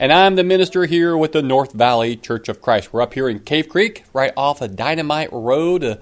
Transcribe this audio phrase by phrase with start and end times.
[0.00, 2.90] and I'm the minister here with the North Valley Church of Christ.
[2.90, 5.84] We're up here in Cave Creek, right off of Dynamite Road.
[5.84, 5.96] Uh,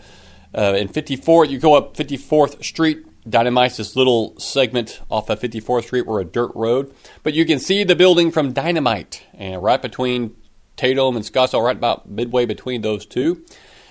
[0.56, 3.05] uh, in 54, you go up 54th Street.
[3.29, 6.06] Dynamite's this little segment off of 54th Street.
[6.06, 6.95] We're a dirt road,
[7.25, 10.37] but you can see the building from Dynamite, and right between
[10.77, 13.45] Tatum and Scottsdale, right about midway between those two.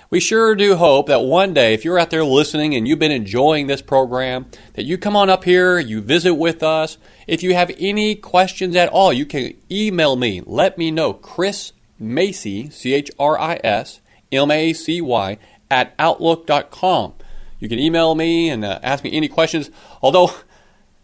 [0.09, 3.11] We sure do hope that one day, if you're out there listening and you've been
[3.11, 6.98] enjoying this program, that you come on up here, you visit with us.
[7.27, 10.41] If you have any questions at all, you can email me.
[10.45, 11.12] Let me know.
[11.12, 13.99] Chris Macy, C H R I S
[14.31, 15.38] M A C Y,
[15.70, 17.13] at outlook.com.
[17.60, 19.70] You can email me and uh, ask me any questions.
[20.01, 20.32] Although,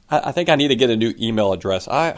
[0.10, 1.90] I, I think I need to get a new email address.
[1.90, 2.16] I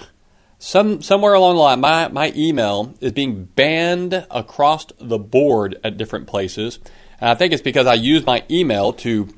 [0.65, 5.95] some somewhere along the line, my, my email is being banned across the board at
[5.95, 6.79] different places.
[7.21, 9.29] And I think it's because I use my email to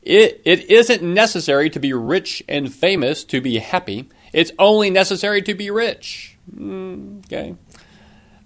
[0.01, 4.09] it, it isn't necessary to be rich and famous to be happy.
[4.33, 6.37] It's only necessary to be rich.
[6.55, 7.55] Mm, okay.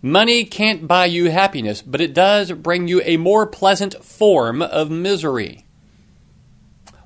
[0.01, 4.89] Money can't buy you happiness, but it does bring you a more pleasant form of
[4.89, 5.65] misery.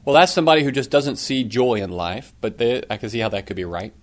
[0.06, 3.19] Well, that's somebody who just doesn't see joy in life, but they, I can see
[3.19, 3.94] how that could be right.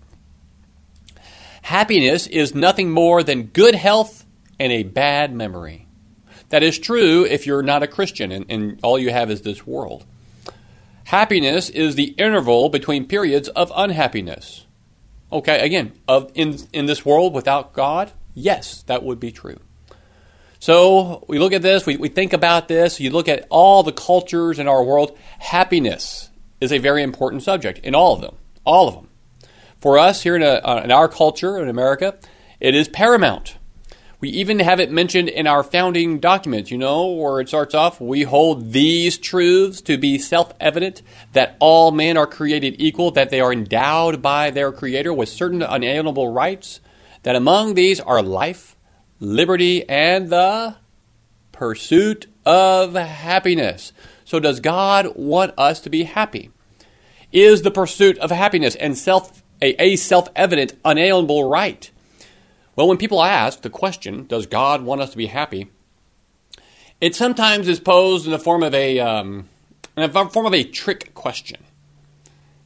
[1.62, 4.26] Happiness is nothing more than good health
[4.58, 5.81] and a bad memory.
[6.52, 9.66] That is true if you're not a Christian and, and all you have is this
[9.66, 10.04] world.
[11.04, 14.66] Happiness is the interval between periods of unhappiness.
[15.32, 19.60] Okay, again, of in in this world without God, yes, that would be true.
[20.58, 23.90] So we look at this, we, we think about this, you look at all the
[23.90, 26.28] cultures in our world, happiness
[26.60, 28.36] is a very important subject in all of them.
[28.66, 29.08] All of them.
[29.80, 32.18] For us here in, a, uh, in our culture in America,
[32.60, 33.56] it is paramount.
[34.22, 38.00] We even have it mentioned in our founding documents, you know, where it starts off,
[38.00, 41.02] we hold these truths to be self evident
[41.32, 45.60] that all men are created equal, that they are endowed by their Creator with certain
[45.60, 46.78] unalienable rights,
[47.24, 48.76] that among these are life,
[49.18, 50.76] liberty, and the
[51.50, 53.92] pursuit of happiness.
[54.24, 56.52] So, does God want us to be happy?
[57.32, 61.90] Is the pursuit of happiness and self a, a self evident, unalienable right?
[62.74, 65.70] Well, when people ask the question, does God want us to be happy?
[67.00, 69.48] It sometimes is posed in the form of a, um,
[69.96, 71.62] in the form of a trick question.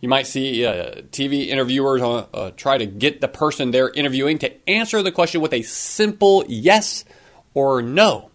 [0.01, 4.39] You might see uh, TV interviewers uh, uh, try to get the person they're interviewing
[4.39, 7.05] to answer the question with a simple yes
[7.55, 8.31] or no.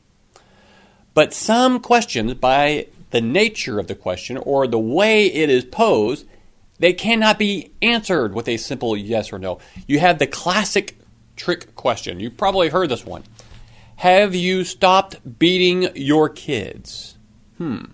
[1.13, 6.25] But some questions, by the nature of the question or the way it is posed,
[6.79, 9.59] they cannot be answered with a simple yes or no.
[9.87, 10.97] You have the classic
[11.35, 12.19] trick question.
[12.19, 13.23] You've probably heard this one.
[13.97, 17.17] Have you stopped beating your kids?
[17.57, 17.85] Hmm.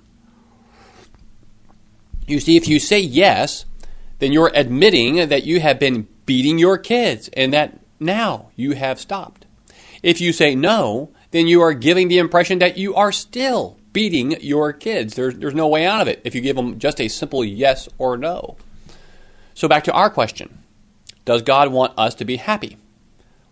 [2.27, 3.65] You see, if you say yes,
[4.19, 8.99] then you're admitting that you have been beating your kids, and that now you have
[8.99, 9.45] stopped.
[10.03, 14.39] If you say no, then you are giving the impression that you are still beating
[14.41, 15.15] your kids.
[15.15, 17.89] There's, there's no way out of it if you give them just a simple yes
[17.97, 18.57] or no.
[19.53, 20.59] So, back to our question
[21.25, 22.77] Does God want us to be happy?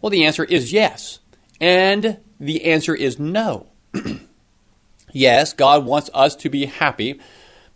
[0.05, 1.17] Well, the answer is yes.
[1.59, 3.65] And the answer is no.
[5.11, 7.19] yes, God wants us to be happy,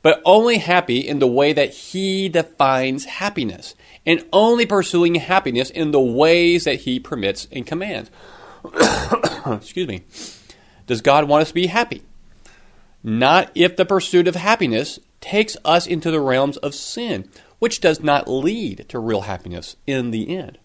[0.03, 3.73] but only happy in the way that He defines happiness,
[4.05, 8.11] and only pursuing happiness in the ways that He permits and commands.
[9.47, 10.03] Excuse me.
[10.85, 12.03] Does God want us to be happy?
[13.01, 17.27] Not if the pursuit of happiness takes us into the realms of sin,
[17.57, 20.59] which does not lead to real happiness in the end.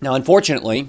[0.00, 0.88] Now, unfortunately,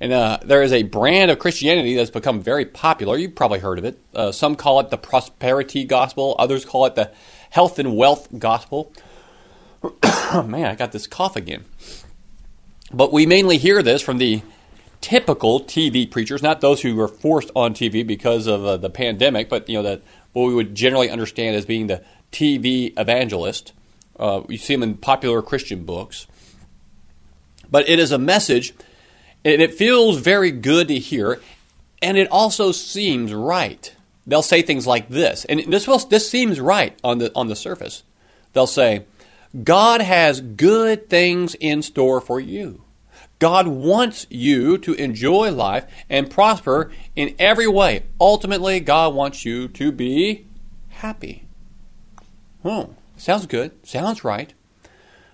[0.00, 3.16] and uh, there is a brand of Christianity that's become very popular.
[3.16, 3.98] You've probably heard of it.
[4.14, 7.12] Uh, some call it the prosperity gospel, others call it the
[7.50, 8.92] health and wealth gospel.
[10.34, 11.64] Man, I got this cough again.
[12.92, 14.42] But we mainly hear this from the
[15.00, 19.48] typical TV preachers, not those who are forced on TV because of uh, the pandemic,
[19.48, 20.02] but you know that
[20.32, 23.72] what we would generally understand as being the TV evangelist.
[24.18, 26.26] Uh, you see them in popular Christian books.
[27.72, 28.72] But it is a message,
[29.44, 31.40] and it feels very good to hear,
[32.00, 33.92] and it also seems right.
[34.24, 37.56] They'll say things like this, and this will, this seems right on the on the
[37.56, 38.04] surface.
[38.52, 39.06] They'll say,
[39.64, 42.82] "God has good things in store for you."
[43.40, 48.04] God wants you to enjoy life and prosper in every way.
[48.20, 50.46] Ultimately, God wants you to be
[50.90, 51.46] happy.
[52.62, 53.72] Hmm, sounds good.
[53.84, 54.54] Sounds right.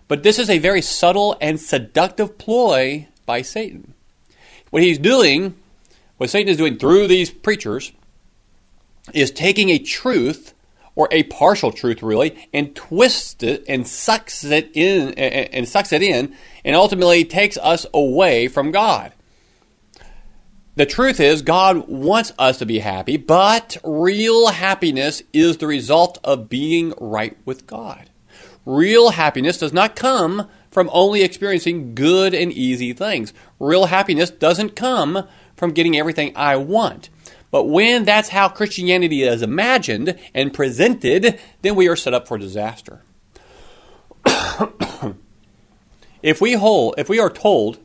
[0.08, 3.94] But this is a very subtle and seductive ploy by Satan.
[4.70, 5.55] What he's doing,
[6.16, 7.93] what Satan is doing through these preachers,
[9.12, 10.55] is taking a truth
[10.94, 16.02] or a partial truth really and twists it and sucks it in and, sucks it
[16.02, 16.34] in
[16.64, 19.12] and ultimately takes us away from God.
[20.75, 26.19] The truth is, God wants us to be happy, but real happiness is the result
[26.22, 28.11] of being right with God.
[28.68, 33.32] Real happiness does not come from only experiencing good and easy things.
[33.58, 35.26] Real happiness doesn't come
[35.56, 37.08] from getting everything I want.
[37.50, 42.36] But when that's how Christianity is imagined and presented, then we are set up for
[42.36, 43.00] disaster.
[46.22, 47.78] if we hold, if we are told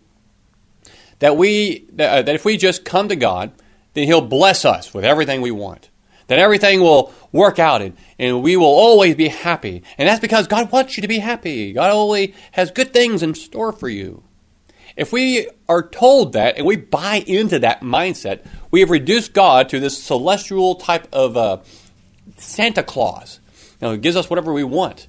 [1.19, 3.53] that we that, uh, that if we just come to God,
[3.93, 5.89] then He'll bless us with everything we want.
[6.33, 9.83] That everything will work out and, and we will always be happy.
[9.99, 11.73] And that's because God wants you to be happy.
[11.73, 14.23] God only has good things in store for you.
[14.97, 19.69] If we are told that and we buy into that mindset, we have reduced God
[19.69, 21.59] to this celestial type of uh,
[22.37, 23.39] Santa Claus.
[23.79, 25.07] You know, gives us whatever we want.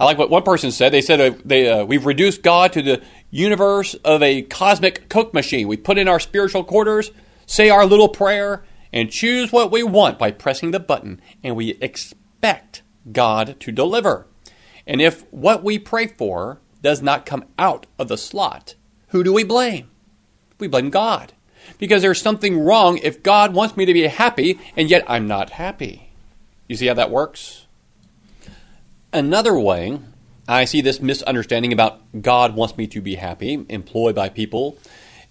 [0.00, 0.90] I like what one person said.
[0.90, 5.32] They said uh, they, uh, we've reduced God to the universe of a cosmic Coke
[5.32, 5.68] machine.
[5.68, 7.12] We put in our spiritual quarters,
[7.46, 11.70] say our little prayer, and choose what we want by pressing the button, and we
[11.80, 12.82] expect
[13.12, 14.26] God to deliver.
[14.86, 18.74] And if what we pray for does not come out of the slot,
[19.08, 19.90] who do we blame?
[20.58, 21.32] We blame God.
[21.78, 25.50] Because there's something wrong if God wants me to be happy and yet I'm not
[25.50, 26.10] happy.
[26.68, 27.66] You see how that works?
[29.12, 30.00] Another way
[30.48, 34.78] I see this misunderstanding about God wants me to be happy, employed by people,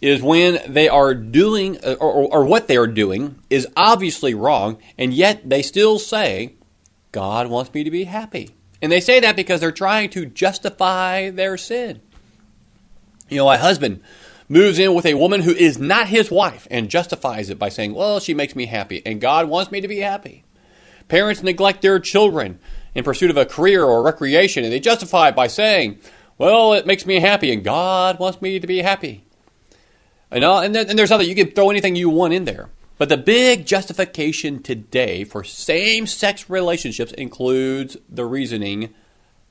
[0.02, 4.78] is when they are doing, or, or, or, what they are doing is obviously wrong,
[4.98, 6.56] and yet they still say,
[7.12, 8.52] God wants me to be happy.
[8.82, 12.02] And they say that because they're trying to justify their sin.
[13.28, 14.02] You know, a husband
[14.48, 17.94] moves in with a woman who is not his wife and justifies it by saying,
[17.94, 20.44] Well, she makes me happy, and God wants me to be happy.
[21.10, 22.60] Parents neglect their children
[22.96, 26.00] in pursuit of a career or recreation, and they justify it by saying,
[26.38, 29.26] Well, it makes me happy, and God wants me to be happy.
[30.32, 32.70] And, uh, and, and there's other, you can throw anything you want in there.
[32.98, 38.94] But the big justification today for same sex relationships includes the reasoning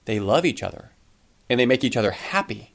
[0.04, 0.90] they love each other
[1.48, 2.74] and they make each other happy.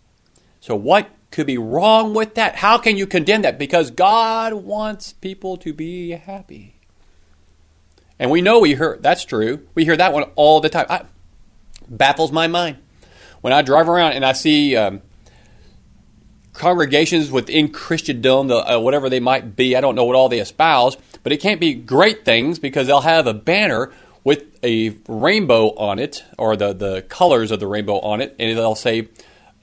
[0.59, 2.55] So, what could be wrong with that?
[2.55, 3.59] How can you condemn that?
[3.59, 6.75] Because God wants people to be happy.
[8.17, 9.67] And we know we hear that's true.
[9.75, 10.87] We hear that one all the time.
[10.89, 11.05] It
[11.87, 12.77] baffles my mind
[13.41, 15.01] when I drive around and I see um,
[16.53, 19.75] congregations within Christendom, uh, whatever they might be.
[19.75, 23.01] I don't know what all they espouse, but it can't be great things because they'll
[23.01, 23.91] have a banner
[24.23, 28.57] with a rainbow on it or the the colors of the rainbow on it, and
[28.57, 29.09] they'll say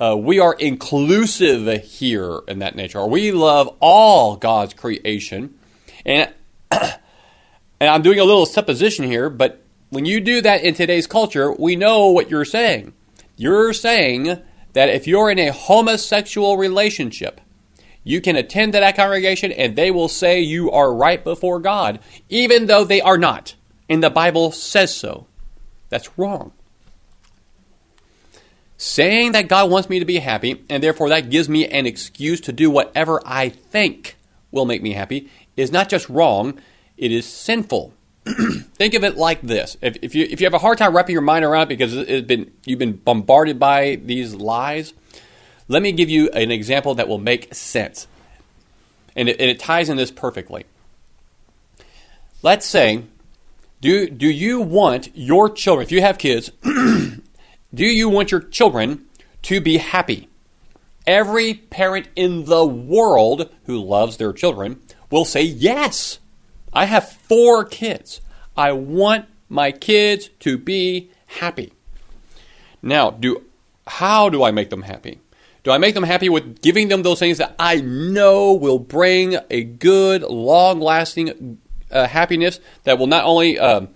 [0.00, 5.54] uh, we are inclusive here in that nature, or we love all God's creation.
[6.06, 6.32] And,
[6.70, 6.90] and
[7.80, 11.76] I'm doing a little supposition here, but when you do that in today's culture, we
[11.76, 12.94] know what you're saying.
[13.37, 14.40] You're saying
[14.72, 17.40] that if you're in a homosexual relationship,
[18.02, 22.00] you can attend to that congregation and they will say you are right before God,
[22.28, 23.54] even though they are not.
[23.88, 25.26] And the Bible says so.
[25.88, 26.52] That's wrong.
[28.78, 32.40] Saying that God wants me to be happy, and therefore that gives me an excuse
[32.42, 34.16] to do whatever I think
[34.50, 36.58] will make me happy, is not just wrong,
[36.96, 37.92] it is sinful.
[38.74, 41.12] think of it like this: if, if, you if you have a hard time wrapping
[41.12, 44.92] your mind around it because it's been you've been bombarded by these lies,
[45.68, 48.06] let me give you an example that will make sense,
[49.16, 50.64] and it, and it ties in this perfectly.
[52.42, 53.04] Let's say,
[53.80, 55.84] do do you want your children?
[55.84, 56.50] If you have kids,
[57.72, 59.06] Do you want your children
[59.42, 60.28] to be happy?
[61.06, 66.18] Every parent in the world who loves their children will say, Yes,
[66.72, 68.20] I have four kids.
[68.56, 71.72] I want my kids to be happy.
[72.82, 73.44] Now, do
[73.86, 75.18] how do I make them happy?
[75.62, 79.36] Do I make them happy with giving them those things that I know will bring
[79.50, 81.58] a good, long lasting
[81.90, 83.86] uh, happiness that will not only uh,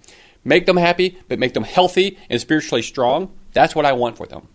[0.44, 3.32] make them happy, but make them healthy and spiritually strong?
[3.52, 4.48] That's what I want for them.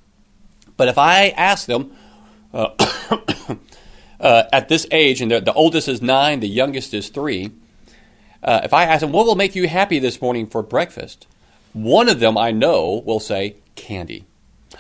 [0.78, 1.92] But if I ask them
[2.54, 2.70] uh,
[4.20, 7.52] uh, at this age, and the, oldest is nine, the youngest is three,
[8.44, 11.28] uh, if I ask them, what will make you happy this morning for breakfast?
[11.74, 14.26] One of them I know will say, candy.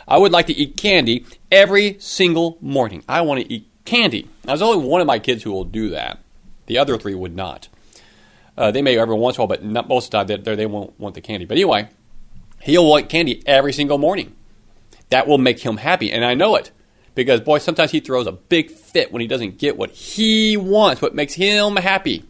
[0.07, 3.03] I would like to eat candy every single morning.
[3.07, 4.23] I want to eat candy.
[4.43, 6.19] Now, there's only one of my kids who will do that.
[6.65, 7.67] The other three would not.
[8.57, 10.55] Uh, they may every once in a while, but not most of the time they,
[10.55, 11.45] they won't want the candy.
[11.45, 11.89] But anyway,
[12.61, 14.35] He'll want candy every single morning.
[15.09, 16.71] That will make him happy, and I know it.
[17.15, 21.01] Because, boy, sometimes he throws a big fit when he doesn't get what he wants,
[21.01, 22.23] what makes him happy.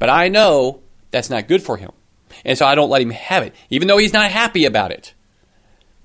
[0.00, 1.92] But I know that's not good for him.
[2.44, 5.14] And so I don't let him have it, even though he's not happy about it.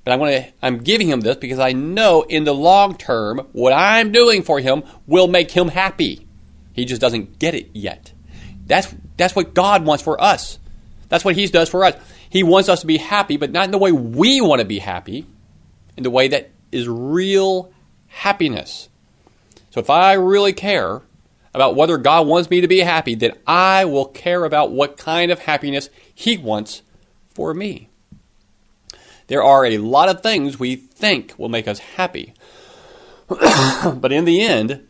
[0.04, 3.48] But I want to, I'm giving him this because I know in the long term,
[3.54, 6.28] what I'm doing for him will make him happy.
[6.74, 8.12] He just doesn't get it yet.
[8.68, 10.60] That's, that's what God wants for us.
[11.10, 11.96] That's what He does for us.
[12.30, 14.80] He wants us to be happy, but not in the way we want to be
[14.80, 15.26] happy,
[15.96, 17.72] in the way that is real
[18.08, 18.90] happiness.
[19.70, 21.02] So if I really care
[21.56, 25.32] about whether God wants me to be happy, then I will care about what kind
[25.32, 26.82] of happiness He wants
[27.30, 27.90] for me.
[29.28, 32.34] There are a lot of things we think will make us happy,
[33.28, 34.86] but in the end,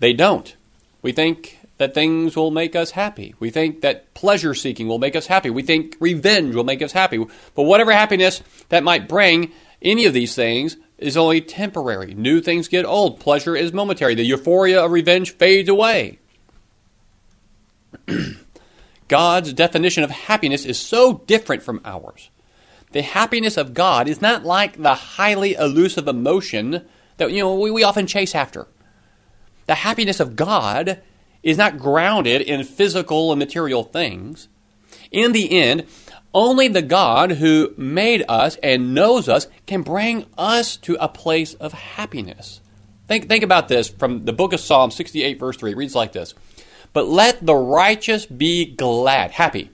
[0.00, 0.54] they don't.
[1.02, 3.34] We think that things will make us happy.
[3.38, 5.50] We think that pleasure seeking will make us happy.
[5.50, 7.24] We think revenge will make us happy.
[7.54, 12.14] But whatever happiness that might bring, any of these things is only temporary.
[12.14, 13.20] New things get old.
[13.20, 14.14] Pleasure is momentary.
[14.14, 16.18] The euphoria of revenge fades away.
[19.08, 22.30] God's definition of happiness is so different from ours.
[22.92, 26.86] The happiness of God is not like the highly elusive emotion
[27.18, 28.66] that you know we, we often chase after.
[29.66, 31.02] The happiness of God
[31.42, 34.48] is not grounded in physical and material things.
[35.10, 35.86] In the end,
[36.36, 41.54] only the God who made us and knows us can bring us to a place
[41.54, 42.60] of happiness.
[43.08, 45.70] Think, think about this from the book of Psalm 68, verse 3.
[45.70, 46.34] It reads like this
[46.92, 49.70] But let the righteous be glad, happy.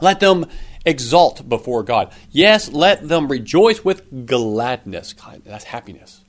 [0.00, 0.46] Let them
[0.86, 2.12] exult before God.
[2.30, 5.12] Yes, let them rejoice with gladness.
[5.12, 6.22] God, that's happiness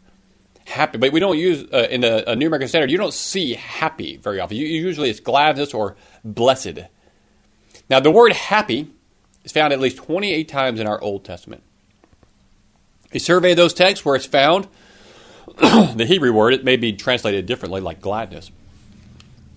[0.65, 2.89] happy, but we don't use uh, in the a New American Standard.
[2.89, 4.57] You don't see happy very often.
[4.57, 6.79] You, usually it's gladness or blessed.
[7.89, 8.92] Now the word happy
[9.43, 11.63] is found at least 28 times in our Old Testament.
[13.11, 14.67] A survey of those texts where it's found,
[15.57, 18.51] the Hebrew word it may be translated differently, like gladness.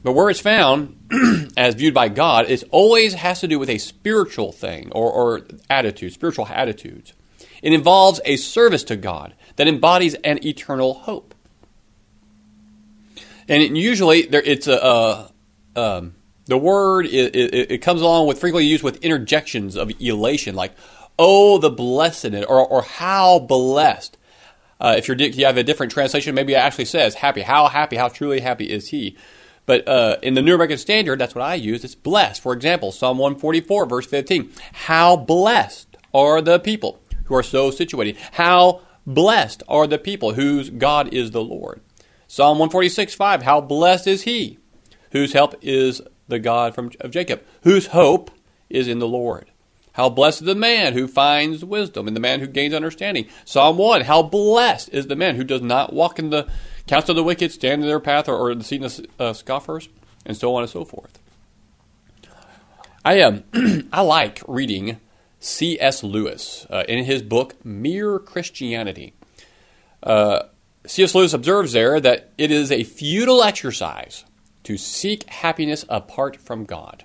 [0.03, 0.97] But where it's found,
[1.57, 5.47] as viewed by God, it always has to do with a spiritual thing or, or
[5.71, 7.13] attitude, spiritual attitudes.
[7.63, 11.35] It involves a service to God that embodies an eternal hope.
[13.49, 15.33] And it, usually there, it's a, a
[15.77, 16.15] um,
[16.47, 20.73] the word it, it, it, comes along with frequently used with interjections of elation, like
[21.19, 24.17] "Oh, the blessed," or or "How blessed."
[24.79, 27.97] Uh, if you have a different translation, maybe it actually says "happy." How happy?
[27.97, 29.17] How truly happy is he?
[29.67, 31.85] But uh, in the New American Standard, that's what I use.
[31.85, 32.41] It's blessed.
[32.41, 34.53] For example, Psalm 144, verse 15.
[34.73, 38.17] How blessed are the people who are so situated?
[38.33, 41.81] How Blessed are the people whose God is the Lord.
[42.27, 44.59] Psalm 146 5 How blessed is he
[45.13, 48.31] whose help is the God from, of Jacob, whose hope
[48.69, 49.51] is in the Lord.
[49.93, 53.27] How blessed is the man who finds wisdom and the man who gains understanding.
[53.47, 56.47] Psalm 1 How blessed is the man who does not walk in the
[56.87, 59.89] counsel of the wicked, stand in their path, or, or the seat of uh, scoffers,
[60.27, 61.19] and so on and so forth.
[63.05, 63.45] I um,
[63.93, 65.01] I like reading
[65.41, 66.03] C.S.
[66.03, 69.15] Lewis uh, in his book Mere Christianity.
[70.03, 70.43] Uh,
[70.87, 71.15] C.S.
[71.15, 74.25] Lewis observes there that it is a futile exercise
[74.67, 77.05] to seek happiness apart from God.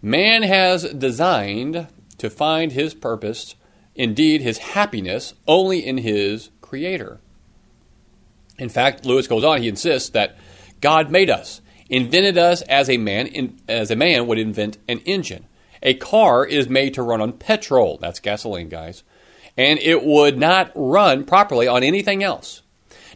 [0.00, 1.88] Man has designed
[2.18, 3.56] to find his purpose,
[3.96, 7.18] indeed his happiness, only in his Creator.
[8.60, 10.36] In fact, Lewis goes on, he insists that
[10.80, 15.46] God made us, invented us as a man, as a man would invent an engine.
[15.82, 19.02] A car is made to run on petrol, that's gasoline, guys,
[19.56, 22.61] and it would not run properly on anything else.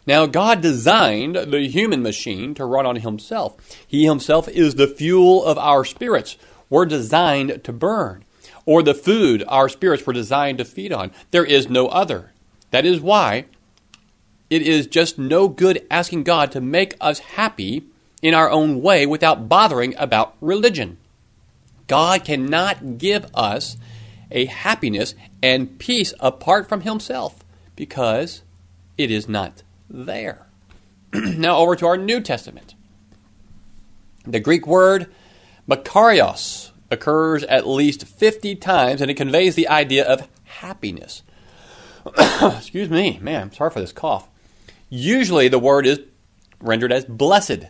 [0.06, 3.56] Now, God designed the human machine to run on Himself.
[3.86, 6.36] He Himself is the fuel of our spirits.
[6.70, 8.24] We're designed to burn.
[8.64, 11.12] Or the food our spirits were designed to feed on.
[11.32, 12.32] There is no other.
[12.70, 13.46] That is why
[14.48, 17.84] it is just no good asking God to make us happy
[18.22, 20.98] in our own way without bothering about religion.
[21.88, 23.76] God cannot give us
[24.30, 27.44] a happiness and peace apart from Himself
[27.76, 28.42] because
[28.96, 30.46] it is not there.
[31.12, 32.74] now, over to our New Testament.
[34.24, 35.06] The Greek word
[35.68, 41.22] makarios occurs at least 50 times and it conveys the idea of happiness.
[42.42, 44.28] Excuse me, man, I'm sorry for this cough.
[44.88, 46.00] Usually the word is
[46.60, 47.66] rendered as blessed.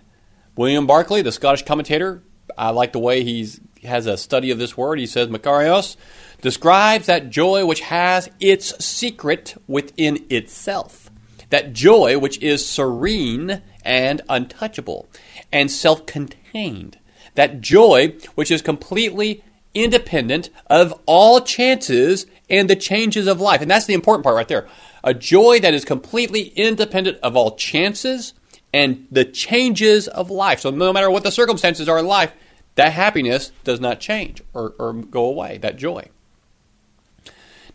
[0.56, 2.23] William Barclay, the Scottish commentator,
[2.56, 3.49] I like the way he
[3.85, 4.99] has a study of this word.
[4.99, 5.96] He says, Makarios
[6.40, 11.06] describes that joy which has its secret within itself.
[11.50, 15.09] That joy which is serene and untouchable
[15.53, 16.99] and self contained.
[17.35, 23.61] That joy which is completely independent of all chances and the changes of life.
[23.61, 24.67] And that's the important part right there.
[25.05, 28.33] A joy that is completely independent of all chances
[28.73, 30.61] and the changes of life.
[30.61, 32.33] So no matter what the circumstances are in life,
[32.75, 36.09] that happiness does not change or, or go away, that joy.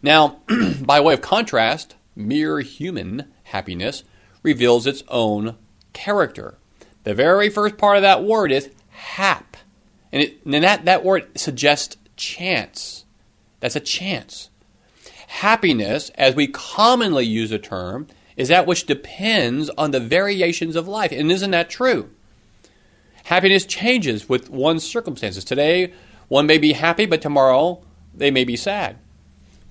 [0.01, 0.42] Now,
[0.82, 4.03] by way of contrast, mere human happiness
[4.43, 5.55] reveals its own
[5.93, 6.58] character.
[7.03, 9.58] The very first part of that word is hap.
[10.12, 13.06] And, it, and that, that word suggests chance.
[13.60, 14.49] That's a chance.
[15.28, 20.88] Happiness, as we commonly use the term, is that which depends on the variations of
[20.88, 21.12] life.
[21.12, 22.10] And isn't that true?
[23.26, 25.45] Happiness changes with one's circumstances.
[25.45, 25.93] Today,
[26.28, 27.82] one may be happy, but tomorrow
[28.13, 28.97] they may be sad.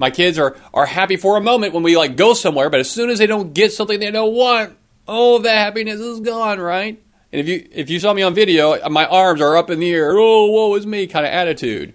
[0.00, 2.90] My kids are, are happy for a moment when we like go somewhere, but as
[2.90, 4.74] soon as they don't get something they don't want,
[5.06, 6.98] oh, the happiness is gone, right?
[7.30, 9.90] And if you if you saw me on video, my arms are up in the
[9.90, 10.12] air.
[10.16, 11.92] Oh, woe is me kind of attitude.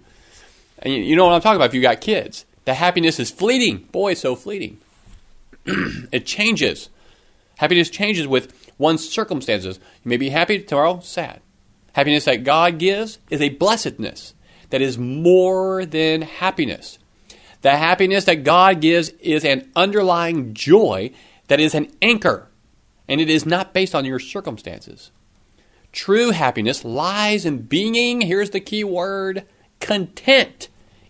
[0.78, 2.46] And you, you know what I'm talking about if you got kids.
[2.64, 3.88] The happiness is fleeting.
[3.90, 4.78] Boy, so fleeting.
[5.66, 6.90] it changes.
[7.56, 9.80] Happiness changes with one's circumstances.
[10.04, 11.40] You may be happy tomorrow, sad.
[11.94, 14.34] Happiness that God gives is a blessedness
[14.70, 16.98] that is more than happiness.
[17.66, 21.10] The happiness that God gives is an underlying joy
[21.48, 22.46] that is an anchor,
[23.08, 25.10] and it is not based on your circumstances.
[25.90, 29.46] True happiness lies in being, here's the key word,
[29.80, 30.68] content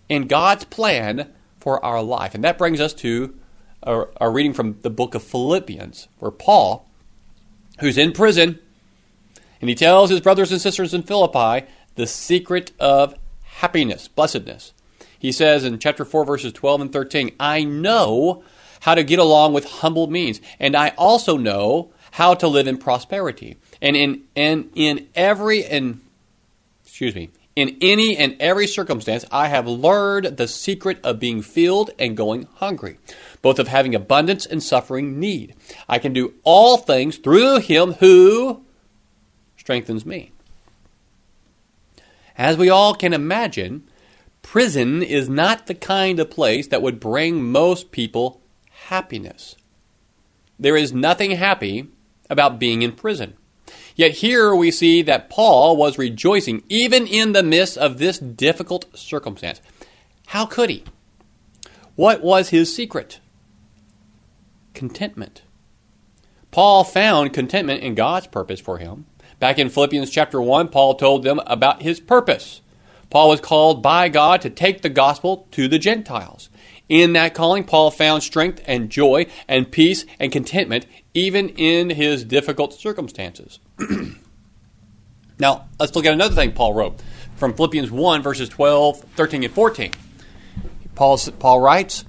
[0.09, 2.35] in God's plan for our life.
[2.35, 3.35] And that brings us to
[3.83, 6.89] our, our reading from the book of Philippians, where Paul,
[7.81, 8.59] who's in prison,
[9.61, 11.67] and he tells his brothers and sisters in Philippi
[11.97, 14.73] the secret of happiness, blessedness.
[15.19, 18.45] He says in chapter 4, verses 12 and 13, I know
[18.81, 22.79] how to get along with humble means, and I also know how to live in
[22.79, 23.57] prosperity.
[23.83, 26.01] And in and in every and
[26.85, 31.91] excuse me, in any and every circumstance, I have learned the secret of being filled
[31.99, 32.99] and going hungry,
[33.43, 35.55] both of having abundance and suffering need.
[35.89, 38.63] I can do all things through him who
[39.57, 40.33] strengthens me.
[42.39, 43.89] As we all can imagine,
[44.47, 48.41] prison is not the kind of place that would bring most people
[48.87, 49.57] happiness.
[50.57, 51.89] There is nothing happy
[52.31, 53.35] about being in prison.
[53.97, 58.87] Yet here we see that Paul was rejoicing even in the midst of this difficult
[58.97, 59.61] circumstance.
[60.29, 60.85] How could he?
[61.97, 63.19] What was his secret?
[64.75, 65.43] Contentment.
[66.53, 69.07] Paul found contentment in God's purpose for him.
[69.41, 72.61] Back in Philippians chapter 1, Paul told them about his purpose.
[73.11, 76.49] Paul was called by God to take the gospel to the Gentiles.
[76.89, 82.25] In that calling, Paul found strength and joy and peace and contentment even in his
[82.25, 83.59] difficult circumstances.
[85.39, 87.01] now, let's look at another thing Paul wrote
[87.37, 89.93] from Philippians 1, verses 12, 13, and 14.
[90.95, 92.05] Paul, Paul writes,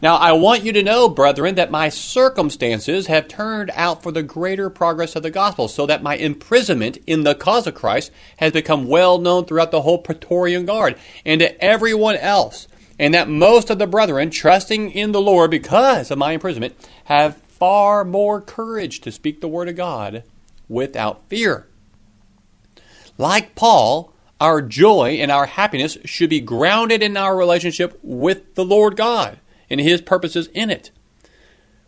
[0.00, 4.22] Now I want you to know, brethren, that my circumstances have turned out for the
[4.22, 8.52] greater progress of the gospel, so that my imprisonment in the cause of Christ has
[8.52, 13.70] become well known throughout the whole Praetorian Guard and to everyone else and that most
[13.70, 19.00] of the brethren, trusting in the Lord because of my imprisonment, have far more courage
[19.00, 20.24] to speak the Word of God
[20.68, 21.66] without fear.
[23.16, 28.64] Like Paul, our joy and our happiness should be grounded in our relationship with the
[28.64, 29.38] Lord God
[29.70, 30.90] and His purposes in it.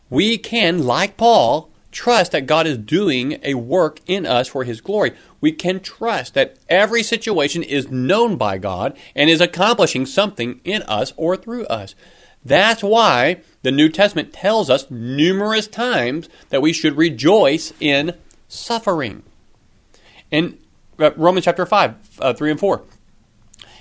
[0.09, 4.81] We can, like Paul, trust that God is doing a work in us for His
[4.81, 5.13] glory.
[5.41, 10.83] We can trust that every situation is known by God and is accomplishing something in
[10.83, 11.95] us or through us.
[12.45, 18.15] That's why the New Testament tells us numerous times that we should rejoice in
[18.49, 19.23] suffering.
[20.31, 20.59] In
[20.99, 22.83] uh, Romans chapter 5, uh, 3 and 4.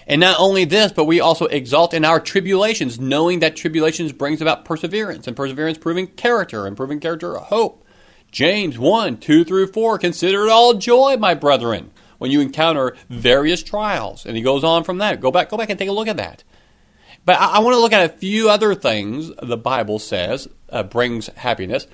[0.10, 4.42] And not only this, but we also exalt in our tribulations, knowing that tribulations brings
[4.42, 7.86] about perseverance, and perseverance proving character, and proving character hope.
[8.32, 13.62] James 1, 2 through 4, consider it all joy, my brethren, when you encounter various
[13.62, 14.26] trials.
[14.26, 15.22] And he goes on from that.
[15.22, 16.44] Go back, go back and take a look at that.
[17.24, 20.82] But I, I want to look at a few other things the Bible says uh,
[20.82, 21.86] brings happiness,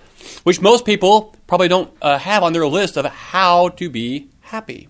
[0.44, 4.88] which most people probably don't uh, have on their list of how to be happy.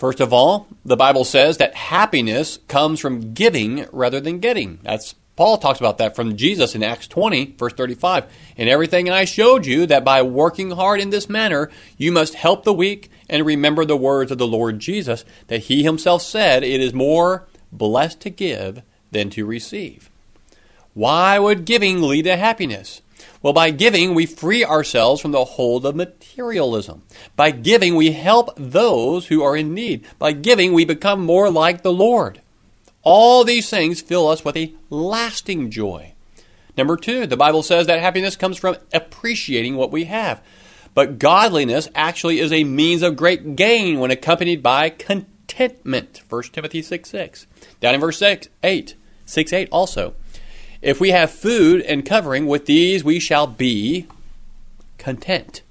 [0.00, 4.78] First of all, the Bible says that happiness comes from giving rather than getting.
[4.82, 8.24] That's Paul talks about that from Jesus in Acts 20, verse 35.
[8.56, 12.64] In everything I showed you that by working hard in this manner, you must help
[12.64, 16.80] the weak and remember the words of the Lord Jesus, that he himself said, It
[16.80, 20.08] is more blessed to give than to receive.
[20.94, 23.02] Why would giving lead to happiness?
[23.42, 27.02] Well, by giving, we free ourselves from the hold of materialism.
[27.36, 30.04] By giving, we help those who are in need.
[30.18, 32.42] By giving, we become more like the Lord.
[33.02, 36.12] All these things fill us with a lasting joy.
[36.76, 40.42] Number two, the Bible says that happiness comes from appreciating what we have.
[40.92, 46.22] But godliness actually is a means of great gain when accompanied by contentment.
[46.28, 47.46] 1 Timothy 6 6.
[47.80, 50.14] Down in verse 6, 8, 6 8 also.
[50.82, 54.06] If we have food and covering, with these we shall be
[54.98, 55.62] content.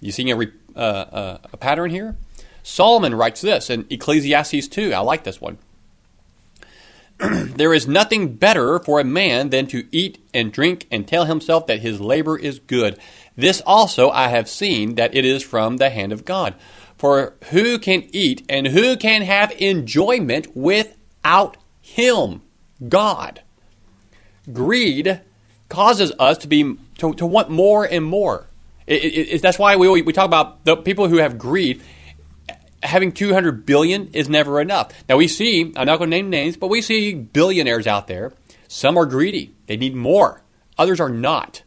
[0.00, 2.16] You seeing a, re, uh, uh, a pattern here?
[2.62, 4.92] Solomon writes this in Ecclesiastes 2.
[4.92, 5.58] I like this one.
[7.18, 11.66] there is nothing better for a man than to eat and drink and tell himself
[11.66, 12.98] that his labor is good.
[13.36, 16.54] This also I have seen that it is from the hand of God.
[16.96, 22.42] For who can eat and who can have enjoyment without him?
[22.88, 23.42] God.
[24.52, 25.20] Greed
[25.68, 28.46] causes us to be to, to want more and more.
[28.86, 31.82] It, it, it, that's why we we talk about the people who have greed.
[32.82, 34.92] Having 200 billion is never enough.
[35.08, 38.32] Now we see, I'm not going to name names, but we see billionaires out there.
[38.68, 40.42] Some are greedy; they need more.
[40.78, 41.62] Others are not.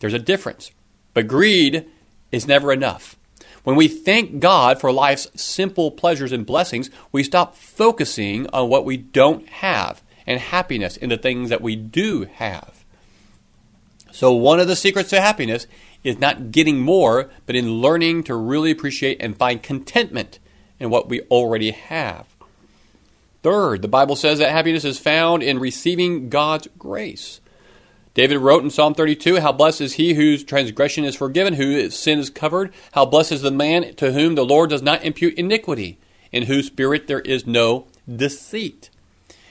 [0.00, 0.70] There's a difference.
[1.14, 1.86] But greed
[2.30, 3.16] is never enough.
[3.64, 8.84] When we thank God for life's simple pleasures and blessings, we stop focusing on what
[8.84, 12.84] we don't have and happiness in the things that we do have.
[14.10, 15.66] So, one of the secrets to happiness
[16.04, 20.38] is not getting more, but in learning to really appreciate and find contentment
[20.78, 22.26] in what we already have.
[23.42, 27.40] Third, the Bible says that happiness is found in receiving God's grace.
[28.14, 32.18] David wrote in Psalm 32, How blessed is he whose transgression is forgiven, whose sin
[32.18, 32.72] is covered.
[32.92, 35.98] How blessed is the man to whom the Lord does not impute iniquity,
[36.30, 38.90] in whose spirit there is no deceit.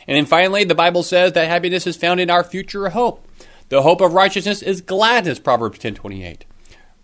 [0.07, 3.27] And then finally, the Bible says that happiness is found in our future hope.
[3.69, 6.41] The hope of righteousness is gladness, Proverbs 10.28.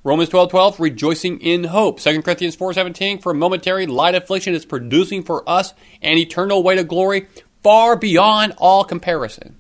[0.04, 2.00] Romans 12.12, rejoicing in hope.
[2.00, 6.88] 2 Corinthians 4.17, for momentary light affliction is producing for us an eternal weight of
[6.88, 7.28] glory
[7.64, 9.58] far beyond all comparison.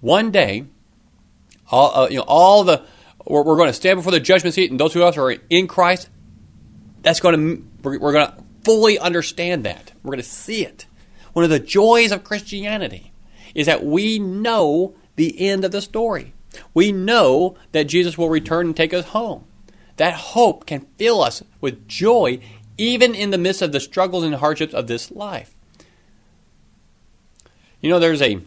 [0.00, 0.66] One day,
[1.70, 2.84] all, uh, you know, all the,
[3.26, 5.36] we're, we're, going to stand before the judgment seat, and those of us who are
[5.50, 6.08] in Christ,
[7.02, 9.92] that's going to, we're, we're going to fully understand that.
[10.02, 10.86] We're going to see it.
[11.32, 13.12] One of the joys of Christianity
[13.54, 16.34] is that we know the end of the story.
[16.74, 19.44] We know that Jesus will return and take us home.
[19.96, 22.40] That hope can fill us with joy
[22.78, 25.54] even in the midst of the struggles and hardships of this life.
[27.80, 28.40] You know, there's a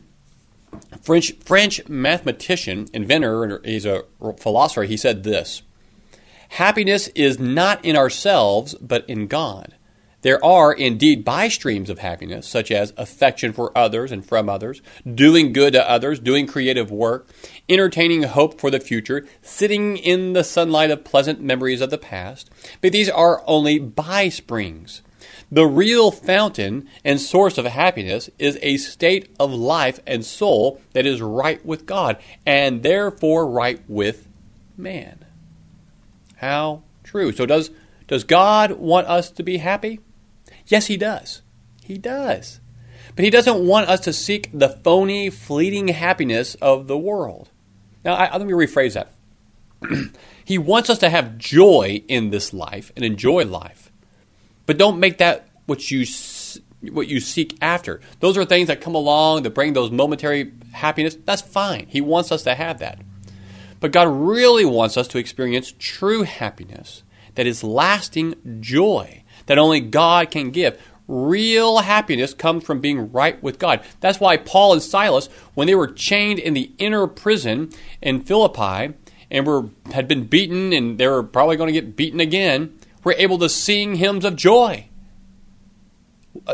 [1.01, 4.03] French French mathematician, inventor, he's a
[4.37, 4.83] philosopher.
[4.83, 5.61] He said this:
[6.49, 9.75] "Happiness is not in ourselves, but in God.
[10.25, 14.81] There are indeed by streams of happiness, such as affection for others and from others,
[15.07, 17.27] doing good to others, doing creative work,
[17.69, 22.49] entertaining hope for the future, sitting in the sunlight of pleasant memories of the past.
[22.81, 25.03] But these are only by springs.
[25.51, 31.05] The real fountain and source of happiness is a state of life and soul that
[31.05, 34.27] is right with God and therefore right with
[34.75, 35.23] man.
[36.37, 37.31] How true.
[37.31, 37.69] So does
[38.07, 39.99] does God want us to be happy?
[40.67, 41.41] Yes, He does.
[41.83, 42.59] He does.
[43.15, 47.49] But He doesn't want us to seek the phony, fleeting happiness of the world.
[48.03, 49.11] Now, I, let me rephrase that.
[50.45, 53.91] he wants us to have joy in this life and enjoy life,
[54.65, 56.05] but don't make that what you
[56.91, 57.99] what you seek after.
[58.19, 61.17] Those are things that come along that bring those momentary happiness.
[61.25, 61.87] That's fine.
[61.89, 62.99] He wants us to have that.
[63.79, 69.79] But God really wants us to experience true happiness that is lasting joy that only
[69.79, 70.81] God can give.
[71.07, 73.81] Real happiness comes from being right with God.
[73.99, 78.95] That's why Paul and Silas, when they were chained in the inner prison in Philippi
[79.29, 83.15] and were had been beaten and they were probably going to get beaten again, were
[83.17, 84.87] able to sing hymns of joy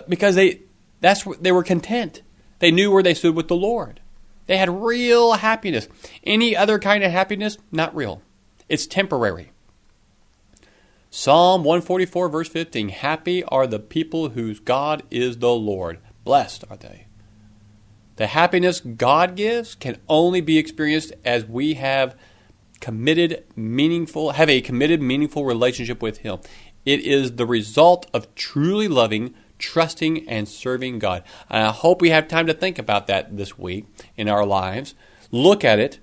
[0.08, 0.62] because they
[1.00, 2.22] that's they were content.
[2.60, 4.02] They knew where they stood with the Lord.
[4.48, 5.88] They had real happiness.
[6.24, 8.22] Any other kind of happiness, not real.
[8.68, 9.52] It's temporary.
[11.14, 16.00] Psalm 144, verse 15 Happy are the people whose God is the Lord.
[16.24, 17.08] Blessed are they.
[18.16, 22.18] The happiness God gives can only be experienced as we have
[22.80, 26.40] committed, meaningful, have a committed, meaningful relationship with Him.
[26.86, 31.24] It is the result of truly loving, trusting and serving God.
[31.50, 34.96] And I hope we have time to think about that this week in our lives.
[35.30, 36.00] Look at it.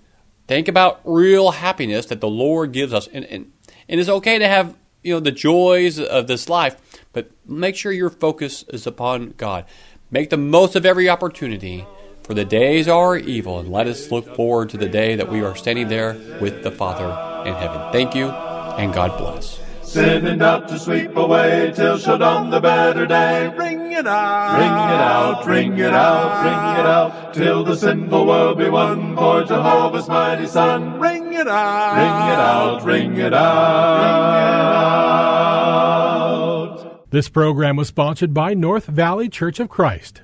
[0.47, 3.07] Think about real happiness that the Lord gives us.
[3.07, 3.53] And, and,
[3.89, 6.77] and it's okay to have you know the joys of this life,
[7.13, 9.65] but make sure your focus is upon God.
[10.11, 11.87] Make the most of every opportunity,
[12.23, 15.43] for the days are evil, and let us look forward to the day that we
[15.43, 17.93] are standing there with the Father in heaven.
[17.93, 23.07] Thank you, and God bless sending out to sweep away till shall dawn the better
[23.07, 23.49] day.
[23.57, 28.27] Ring it out, ring it out, ring it out, ring it out, till the sinful
[28.27, 31.01] world be won for Jehovah's mighty Son.
[31.01, 34.69] Ring it out, ring it out, ring it out.
[37.11, 40.21] This program was sponsored by North Valley Church of Christ.